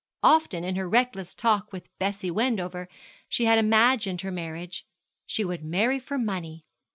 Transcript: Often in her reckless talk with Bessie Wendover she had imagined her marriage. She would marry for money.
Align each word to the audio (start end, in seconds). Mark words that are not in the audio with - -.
Often 0.23 0.63
in 0.63 0.77
her 0.77 0.89
reckless 0.89 1.35
talk 1.35 1.71
with 1.71 1.85
Bessie 1.99 2.31
Wendover 2.31 2.89
she 3.29 3.45
had 3.45 3.59
imagined 3.59 4.21
her 4.21 4.31
marriage. 4.31 4.83
She 5.27 5.45
would 5.45 5.63
marry 5.63 5.99
for 5.99 6.17
money. 6.17 6.65